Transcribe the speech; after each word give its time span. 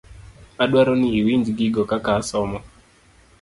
Adwaro 0.63 0.93
ni 0.99 1.09
iwinj 1.19 1.47
gigo 1.57 1.81
kaka 1.91 2.11
asomo. 2.19 2.59